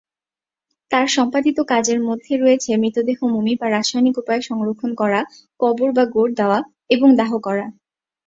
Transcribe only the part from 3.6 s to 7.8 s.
বা রাসায়নিক উপায়ে সংরক্ষণ করা, কবর বা গোর দেওয়া, এবং দাহ করা।